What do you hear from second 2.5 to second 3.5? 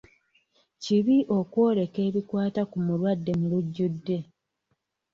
ku mulwadde mu